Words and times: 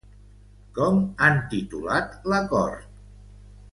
Com 0.77 0.97
han 1.27 1.37
titulat 1.51 2.17
l'acord? 2.33 2.89